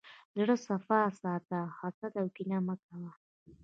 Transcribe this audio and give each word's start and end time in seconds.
زړه 0.37 0.55
صفا 0.67 1.01
ساته، 1.21 1.59
حسد 1.77 2.13
او 2.21 2.27
کینه 2.35 2.57
مه 2.67 2.75
کوه. 2.83 3.11